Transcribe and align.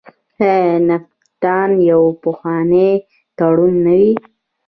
آیا 0.51 0.77
نفټا 0.87 1.59
یو 1.89 2.01
پخوانی 2.23 2.89
تړون 3.37 3.73
نه 3.85 3.93
و؟ 3.99 4.03